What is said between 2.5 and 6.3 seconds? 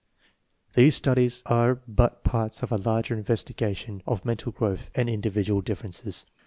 of a larger investigation of mental growth and individual differences.